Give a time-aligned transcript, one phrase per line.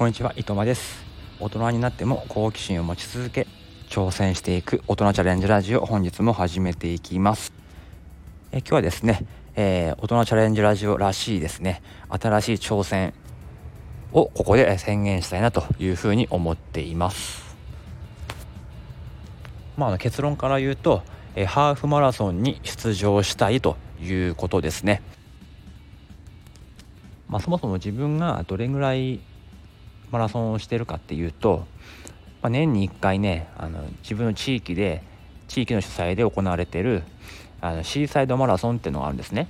[0.00, 1.04] こんにちは伊藤間です。
[1.40, 3.46] 大人になっても好奇心を持ち続け
[3.90, 7.52] 挑戦していく大人チャレンジラジオ本日も始めていきます。
[8.50, 11.82] え今日はですね、えー、大人チャレンジラジオらしいですね。
[12.08, 13.12] 新しい挑戦
[14.14, 17.54] をここで宣言したいなというふうに思っています。
[19.76, 21.02] まあ結論から言うと
[21.36, 25.02] えハーフマラソンに出場したいということですね。
[27.28, 29.20] まあ、そもそも自分がどれぐらい
[30.10, 31.66] マラソンをしてるかっていうと、
[32.42, 35.02] まあ、年に1回ねあの自分の地域で
[35.48, 37.02] 地域の主催で行われてる
[37.60, 39.48] あのシーサイドマラソンっていうのがあるんですね。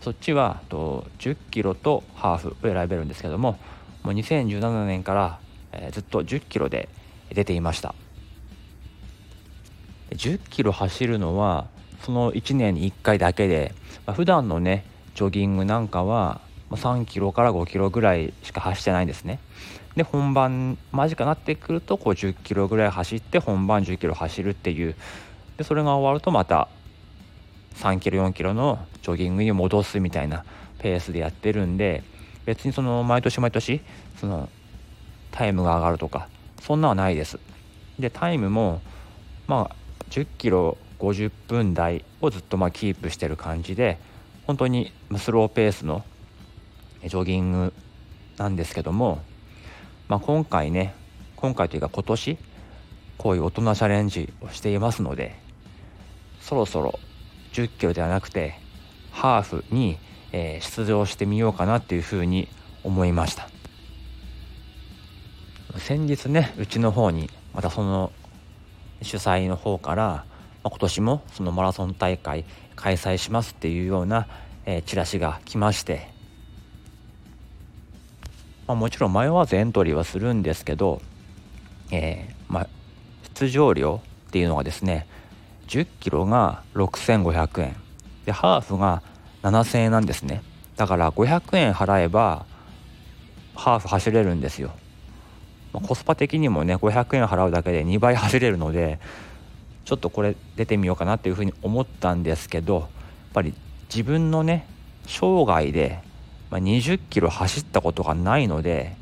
[0.00, 3.58] そっちはと10キロとハーフを選べるんですけども
[4.02, 5.40] もう2017年から、
[5.72, 6.88] えー、ずっと10キロで
[7.30, 7.94] 出ていました。
[10.10, 11.66] 10キロ走るのは
[12.02, 13.74] その1年に1回だけで、
[14.06, 14.84] まあ、普段のね
[15.14, 19.38] ジョギングなんかは3キロから5キロぐらいしか走ってないんですね。
[19.94, 24.94] で本番間近になってくるとこう10キロぐらい走って本番10キロ走るっていう。
[25.56, 26.68] でそれが終わるとまた
[27.76, 30.44] 3キロ4キロのジョギングに戻すみたいな
[30.78, 32.02] ペースでやってるんで
[32.44, 33.80] 別にその毎年毎年
[34.20, 34.48] その
[35.30, 36.28] タイムが上がるとか
[36.60, 37.38] そんなはないです。
[37.98, 38.82] でタイムも
[39.46, 39.76] まあ
[40.10, 43.98] 10キロ50分台をずっとまあキープしてる感じで
[44.46, 46.04] 本当にスローペースの
[47.08, 47.72] ジョギング
[48.38, 49.20] なんですけども、
[50.08, 50.94] まあ、今回ね
[51.36, 52.38] 今回というか今年
[53.18, 55.34] こういう大人チャレンジをしていますので
[56.40, 56.98] そろそろ
[57.52, 58.58] 10キロではなくて
[59.10, 59.98] ハーフに、
[60.32, 62.48] えー、出場してみようかなっていうふうに
[62.84, 63.48] 思いました。
[65.78, 68.12] 先日ねうちの方にまたその
[69.02, 70.24] 主催の方から、ま
[70.64, 72.44] あ、今年もそのマラソン大会
[72.76, 74.26] 開催しますっていうような、
[74.64, 76.15] えー、チラシが来まして
[78.66, 81.00] まあ、もちろん迷わずエントリーはするんですけど、
[81.90, 82.68] えー、まあ、
[83.34, 85.06] 出場料っていうのがですね
[85.68, 87.76] 10キロが6500円。
[88.24, 89.02] でハーフが
[89.42, 90.42] 7000円なんですね。
[90.76, 92.44] だから500円払えば
[93.54, 94.70] ハーフ走れるんですよ、
[95.72, 99.00] まあ、コスパ的にもね500円払うだけで2倍走れるので
[99.84, 102.86] ちょっとこれ出てみようかなっていうふうに思ったんですけどやっ
[103.32, 103.54] ぱり
[103.88, 104.68] 自分のね
[105.06, 106.00] 生涯で
[106.56, 108.96] まあ、20キロ走ったことがないので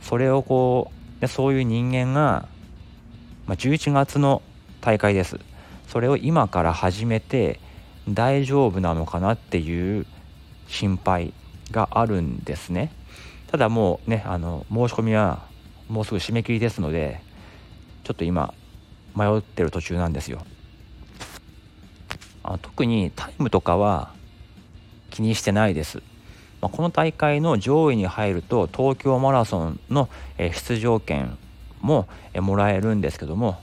[0.00, 2.48] それをこうでそういう人間が、
[3.46, 4.40] まあ、11月の
[4.80, 5.38] 大会です。
[5.88, 7.60] それを今から始めて
[8.08, 10.06] 大丈夫なのかなっていう
[10.68, 11.34] 心配
[11.70, 12.90] があるんですね。
[13.48, 15.44] ただもうねあの申し込みは
[15.88, 17.20] もうすぐ締め切りですので
[18.04, 18.54] ちょっと今
[19.14, 20.46] 迷ってる途中なんですよ。
[22.42, 24.14] あ特にタイムとかは
[25.10, 26.02] 気にしてないです。
[26.66, 31.38] まあ、この大会の上位に入ると東京マラソンの出場権
[31.80, 33.60] ももらえるんですけども、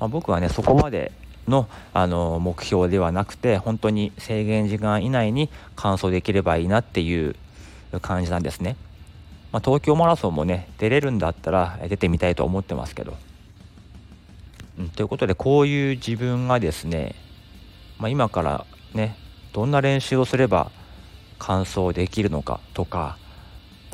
[0.00, 1.12] まあ、僕はねそこまで
[1.46, 7.36] のあの目標ではなくて本当に制限時間以内に完走できればいいなっていう
[8.00, 8.76] 感じなんですね。
[9.52, 13.14] まあ、東京マラソンもね出れるんだったら出てみたいと思ってますけど。
[14.78, 17.14] うん、ということでこういう自分がですね、
[17.98, 18.64] まあ、今から
[18.94, 19.16] ね
[19.52, 20.72] どんな練習をすれば
[21.42, 23.18] 完走できるのかとか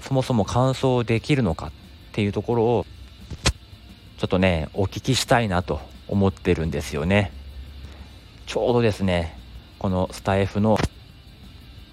[0.02, 1.70] そもそも完走できるのかっ
[2.12, 2.86] ていうところを
[4.18, 7.32] ちょっとねお聞きしたいなと思ってるんですよね。
[8.46, 9.38] ちょうどですね
[9.78, 10.78] このスタイフの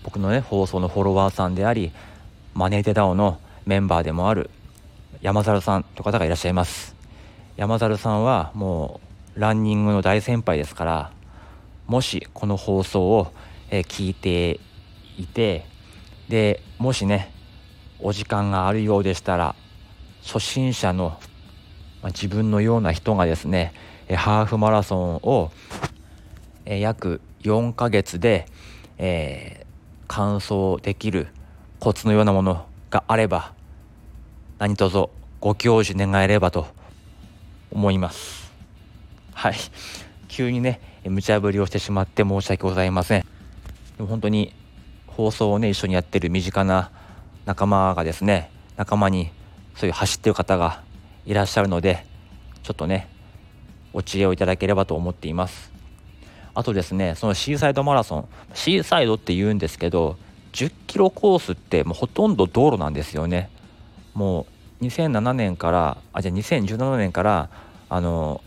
[0.03, 1.91] 僕のね放送のフォロワーさんであり
[2.53, 4.49] マネーテダオのメンバーでもある
[5.21, 6.95] 山猿さんという方がいらっしゃいます。
[7.55, 8.99] 山猿さんはも
[9.35, 11.11] うランニングの大先輩ですから
[11.87, 13.31] もしこの放送を
[13.69, 14.59] 聞いて
[15.17, 15.65] いて
[16.29, 17.31] でもしね
[17.99, 19.55] お時間があるようでしたら
[20.23, 21.17] 初心者の、
[22.01, 23.73] まあ、自分のような人がですね
[24.13, 25.51] ハーフマラソンを、
[26.65, 28.45] え約4ヶ月で、
[28.99, 29.65] えー、
[30.07, 31.27] 完走できる
[31.79, 33.53] コツのようなものがあれば
[34.59, 35.09] 何卒
[35.39, 36.67] ご教授願えればと
[37.71, 38.51] 思います。
[39.33, 39.55] はい。
[40.27, 43.21] 急にね無茶ぶりをしてしまって申し訳ございません。
[43.97, 44.53] でも本当に
[45.15, 46.91] 放送をね一緒にやってる身近な
[47.45, 49.31] 仲間がですね仲間に
[49.75, 50.81] そういう走ってる方が
[51.25, 52.05] いらっしゃるので
[52.63, 53.07] ちょっとね
[53.93, 55.71] お知恵をいただければと思っています。
[56.53, 60.17] あとですねそのシーサイドマラソンシーサイドって言うんですけど
[60.53, 63.49] 10キロコースってもうほとんど道路なんですよね。
[64.13, 64.47] も
[64.81, 67.49] う2007年からあじゃあ2017年から
[67.87, 68.41] あの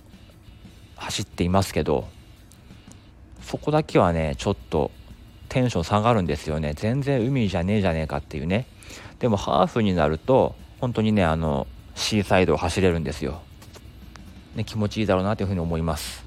[0.97, 2.09] 走っていますけど
[3.43, 4.91] そこだけはねちょっと
[5.49, 6.75] テンション下がるんですよね。
[6.75, 8.67] 全然海じゃねえじゃねえかっていうね。
[9.19, 13.43] でもハーフになると本当にねあのシーサイドを走れるんですよ、
[14.55, 16.25] ね、気持ちいいだろうなというふうに思います。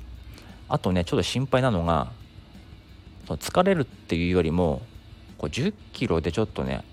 [0.67, 2.11] あとねちょっと心配なのが
[3.27, 4.81] その疲れるっていうよりも
[5.37, 6.83] こう10キロでちょっとね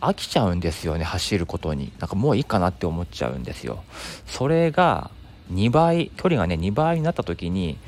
[0.00, 1.92] 飽きちゃうんですよね走ることに。
[1.98, 3.84] なんかもういいかなって思っちゃうんですよ。
[4.26, 5.10] それが
[5.52, 7.78] 2倍距離がね2倍になった時に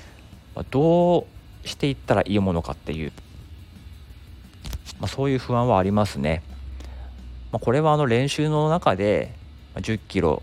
[0.71, 1.21] ど
[1.65, 3.13] うしていったらいいものかっていう、
[5.01, 6.43] まあ、そういう不安はありますね、
[7.53, 9.35] まあ、これはあの練習の中で
[9.77, 10.43] 10キロ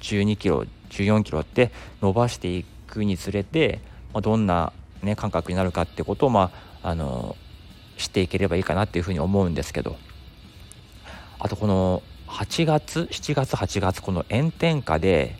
[0.00, 3.80] 12キロ14キロって伸ばしていくにつれて、
[4.12, 6.52] まあ、どんな、ね、感覚になるかってことを、ま
[6.82, 7.36] あ、あの
[7.96, 9.96] 知っていければいいかなっていうふうに思うんですけど。
[11.44, 15.34] あとこの8月7月8月この炎天下で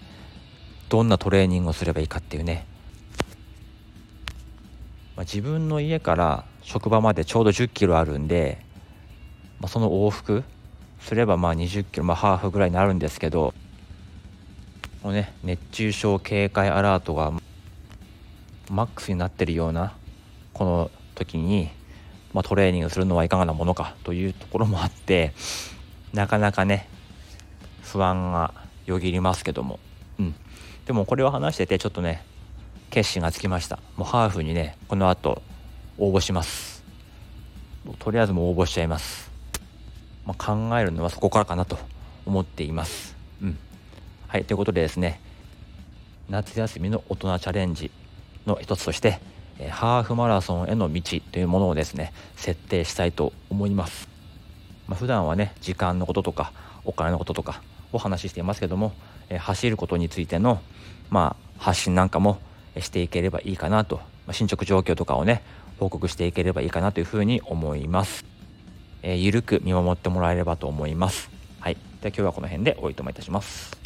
[0.88, 2.66] どんなトレーニングをすればいいかっていうね、
[5.14, 8.58] まあ、自分の家から職場までちょうど1 0キロあるんで、
[9.60, 10.44] まあ、その往復
[11.00, 13.54] すればまあ2 0キロ、まあ、ハーフぐらいになるんですけど
[15.02, 17.32] このね熱中症警戒アラートが
[18.70, 19.94] マックスになってるような
[20.52, 21.70] この時に、
[22.32, 25.32] まあ、トレーニングするのはいかがなものかというところもあって
[26.12, 26.88] なかなかね
[27.82, 28.54] 不安が
[28.86, 29.78] よぎりますけども。
[30.18, 30.34] うん。
[30.86, 32.24] でもこれを話しててちょっとね
[32.90, 33.78] 決心がつきました。
[33.96, 35.42] もうハーフにねこの後
[35.98, 36.82] 応募します。
[37.98, 39.30] とりあえずも応募しちゃいます、
[40.24, 41.78] まあ、考えるのはそこからかなと
[42.26, 43.16] 思っています。
[43.42, 43.58] うん。
[44.28, 45.20] はいということでですね
[46.28, 47.90] 夏休みの大人チャレンジ
[48.46, 49.20] の一つとして
[49.70, 54.08] ハーフマラソンへの道というものをですね設定したいと思います、
[54.88, 56.52] まあ、普段はね時間のこととか
[56.84, 57.62] お金のこととか
[57.92, 58.92] を話していますけども
[59.28, 60.60] え走ることについての、
[61.10, 62.38] まあ、発信なんかも
[62.78, 65.42] していければいいかなと、まあ、進捗状況とかをね
[65.82, 68.24] 報告していければいいかなというふうに思います、
[69.02, 71.28] えー、ゆるく見守ってもらえればと思います。
[71.58, 71.74] はい。
[71.74, 73.81] では今日はこの辺でおいとまいたします。